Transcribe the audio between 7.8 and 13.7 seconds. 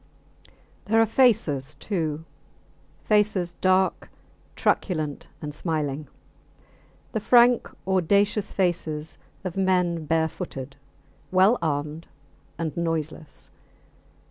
audacious faces of men barefooted, well armed and noiseless.